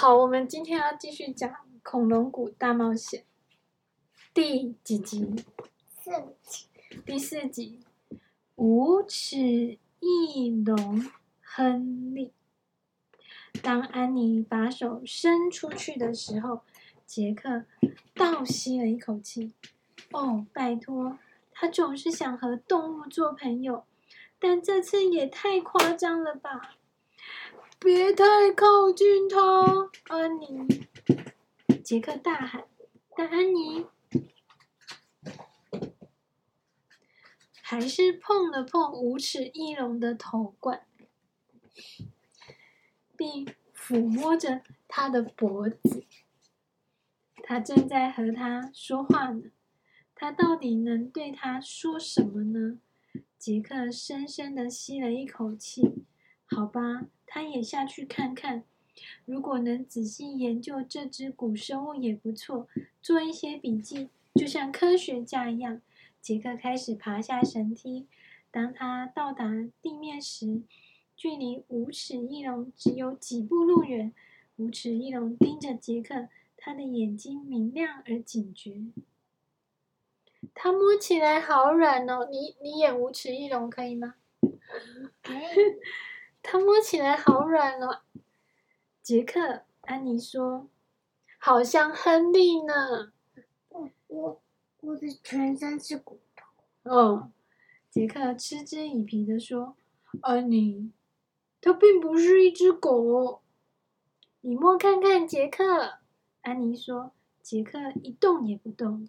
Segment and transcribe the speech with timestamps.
[0.00, 1.50] 好，我们今天要继续讲
[1.82, 3.22] 《恐龙谷大冒险》
[4.32, 5.44] 第几集？
[6.00, 6.68] 四集。
[7.04, 7.80] 第四集，
[8.54, 11.04] 五齿翼龙
[11.42, 12.32] 亨利。
[13.60, 16.60] 当安妮把手伸出去的时候，
[17.04, 17.64] 杰克
[18.14, 19.52] 倒吸了一口气。
[20.12, 21.18] 哦，拜托，
[21.50, 23.84] 他总是想和动物做朋友，
[24.38, 26.76] 但这次也太夸张了吧！
[27.78, 30.86] 别太靠近他，安妮！
[31.82, 32.64] 杰克大喊。
[33.16, 33.86] 但安妮
[37.62, 40.86] 还是碰了碰无齿翼龙的头冠，
[43.16, 46.04] 并抚摸着他的脖子。
[47.42, 49.50] 他正在和他说话呢。
[50.14, 52.80] 他到底能对他说什么呢？
[53.38, 56.04] 杰克深深的吸了一口气。
[56.44, 58.64] 好吧，他也下去看看。
[59.24, 62.66] 如果能仔细研究这只古生物也不错，
[63.00, 65.80] 做一些笔记，就像科学家一样。
[66.20, 68.08] 杰克开始爬下绳梯。
[68.50, 70.62] 当他到达地面时，
[71.16, 74.12] 距离无齿翼龙只有几步路远。
[74.56, 78.82] 无齿翼龙盯着杰克，他的眼睛明亮而警觉。
[80.54, 84.16] 它摸起来好软哦，你你演无齿翼龙可以吗？
[86.48, 86.58] 可以。
[86.58, 88.00] 它摸起来好软哦，
[89.02, 90.66] 杰克，安妮说，
[91.38, 93.12] 好像亨利呢。
[93.68, 94.40] 我我
[94.80, 96.90] 我的全身是骨头。
[96.90, 97.30] 哦，
[97.90, 99.76] 杰克嗤之以鼻的说，
[100.22, 100.90] 安妮，
[101.60, 103.42] 它并不是一只狗。
[104.40, 105.98] 你摸看看，杰克，
[106.40, 107.12] 安妮说，
[107.42, 109.06] 杰克一动也不动。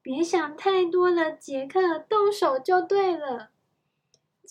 [0.00, 3.50] 别想太多了，杰克，动手就对了。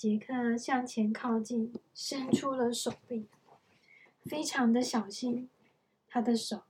[0.02, 3.28] 杰克向前靠近，伸出了手臂，
[4.26, 5.48] 非常的小心。
[6.08, 6.64] 他的手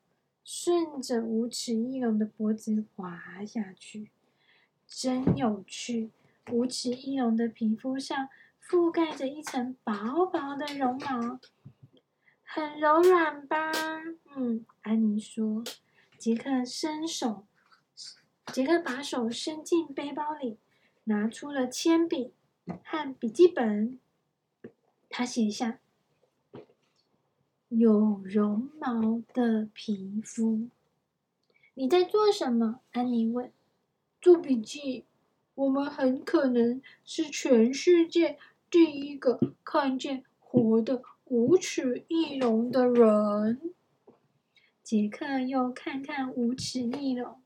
[0.44, 4.10] 顺着无齿翼龙的脖子滑下去，
[4.86, 6.12] 真有趣。
[6.52, 8.28] 无齿翼龙的皮肤上
[8.62, 11.40] 覆盖着一层薄薄的绒毛，
[12.44, 13.72] 很柔软吧？
[14.36, 15.64] 嗯，安妮说。
[16.18, 17.46] 杰克伸手。
[18.48, 20.58] 杰克把手伸进背包里，
[21.06, 22.34] 拿出了铅笔
[22.84, 24.00] 和笔记本。
[25.10, 25.80] 他写下
[27.70, 30.68] ：“有绒毛的皮肤。”
[31.76, 32.80] 你在做什么？
[32.92, 33.52] 安妮问。
[34.22, 35.06] “做笔记。
[35.54, 38.40] 我们很可能是全世界
[38.70, 43.60] 第一个看见活的无齿翼龙的人。”
[44.82, 47.42] 杰克又看看无齿翼龙。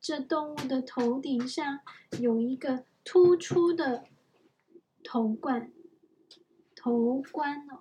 [0.00, 1.80] 这动物的头顶上
[2.20, 4.04] 有一个突出的
[5.10, 5.72] 头冠，
[6.76, 7.80] 头冠哦，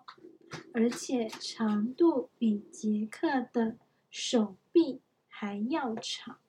[0.73, 3.75] 而且长度比杰克的
[4.09, 6.39] 手臂还要长。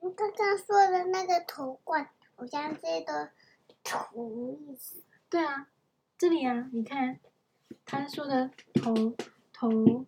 [0.00, 3.32] 你刚刚说的那个头冠，好像这个
[3.82, 5.02] 头意思。
[5.28, 5.70] 对啊，
[6.16, 7.18] 这里啊，你看
[7.84, 9.16] 他说的头
[9.52, 10.06] 头，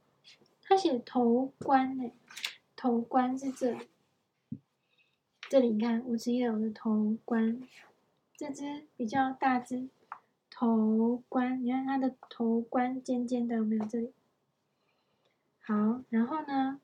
[0.63, 2.13] 他写头冠呢，
[2.77, 3.89] 头冠是这里。
[5.49, 7.61] 这里你看，无齿翼龙的头冠，
[8.37, 9.89] 这只比较大只，
[10.61, 14.13] 头冠，你看它的头冠尖尖的，没有这里？
[15.59, 16.83] 好，然后呢？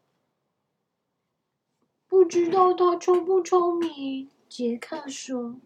[2.09, 4.31] 不知道他聪不聪明？
[4.48, 5.60] 杰克说。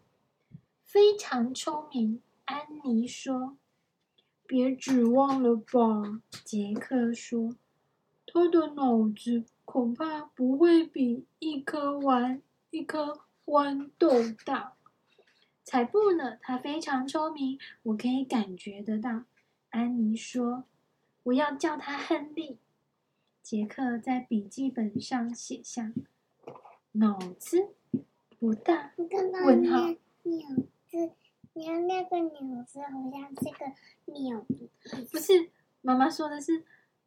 [0.82, 3.56] 非常聪明，安妮说。
[4.44, 7.54] 别指望了吧，杰克说。
[8.26, 12.40] 他的脑子恐怕不会比一颗豌。
[12.70, 14.10] 一颗豌豆
[14.44, 14.74] 大，
[15.70, 16.36] 才不呢！
[16.42, 19.22] 他非常聪明，我可以感觉得到。
[19.68, 20.64] 安妮说
[21.22, 22.58] ：“我要叫他亨利。”
[23.40, 25.92] 杰克在笔记本上写下
[26.90, 27.68] ：“脑子
[28.40, 28.90] 不大。”
[29.46, 29.86] 问号。
[30.24, 30.40] 纽
[30.88, 31.12] 字，
[31.52, 34.44] 你看那个纽子好像是个纽。
[35.12, 35.50] 不是，
[35.82, 36.64] 妈妈说的是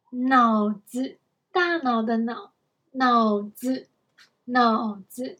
[0.08, 1.18] 脑子，
[1.52, 2.54] 大脑的脑，
[2.92, 3.88] 脑子，
[4.46, 5.36] 脑子。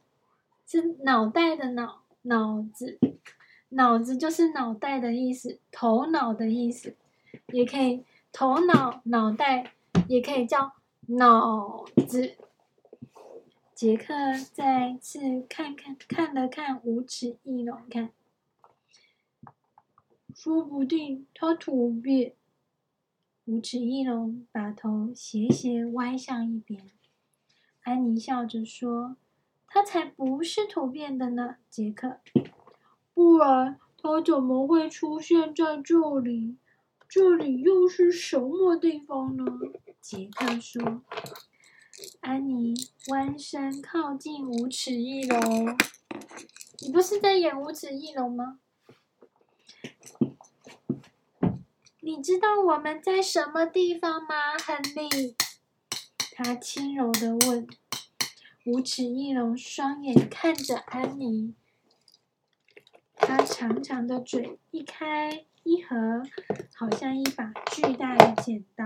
[0.66, 2.98] 是脑袋的脑，脑子，
[3.70, 6.96] 脑子就是脑袋的意思，头脑的意思，
[7.48, 9.72] 也可以头脑脑袋，
[10.08, 10.72] 也可以叫
[11.06, 12.34] 脑子。
[13.74, 14.14] 杰克
[14.52, 15.18] 再次
[15.48, 18.10] 看看看了看无齿翼龙，看，
[20.32, 22.34] 说不定他突变。
[23.46, 26.88] 无齿翼龙把头斜斜歪向一边，
[27.82, 29.16] 安妮笑着说。
[29.66, 32.20] 他才不是突变的呢，杰克。
[33.14, 36.56] 不然他怎么会出现在这里？
[37.08, 39.44] 这里又是什么地方呢？
[40.00, 41.02] 杰克说。
[42.20, 42.74] 安妮
[43.08, 45.76] 弯身靠近无齿翼龙。
[46.80, 48.58] 你不是在演无齿翼龙吗？
[52.00, 55.36] 你知道我们在什么地方吗，亨利？
[56.32, 57.66] 他轻柔地问。
[58.66, 61.54] 无齿翼龙双眼看着安妮，
[63.16, 66.22] 他长长的嘴一开一合，
[66.74, 68.84] 好像一把巨大的剪刀。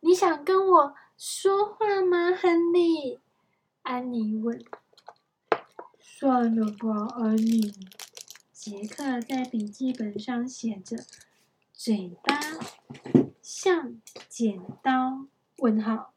[0.00, 3.20] 你想跟我说话吗，亨利？
[3.82, 4.62] 安妮问。
[5.98, 7.72] 算了吧，安妮。
[8.52, 11.04] 杰克在笔记本上写着
[11.74, 12.38] ：“嘴巴
[13.40, 15.26] 像剪刀。”
[15.58, 16.12] 问号。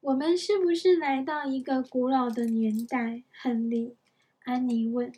[0.00, 3.96] 我们是不是来到一个古老的年代，亨利？
[4.46, 5.12] 安妮问。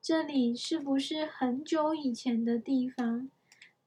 [0.00, 3.28] 这里是不是很久以前的地方？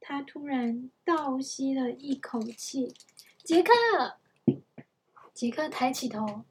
[0.01, 2.93] 他突然倒吸了一口气。
[3.45, 3.71] 杰克，
[5.33, 6.43] 杰克抬起头。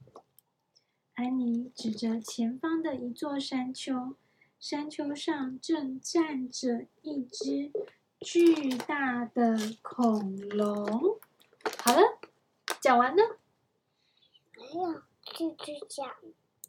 [1.12, 4.16] 安妮指着前方的一座山丘，
[4.58, 7.70] 山丘上正站着一只
[8.20, 11.20] 巨大的恐龙。
[11.84, 12.18] 好了，
[12.80, 13.36] 讲完了。
[14.56, 15.02] 没有，
[15.34, 16.10] 继续讲。